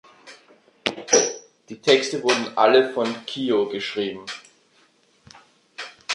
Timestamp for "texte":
1.79-2.23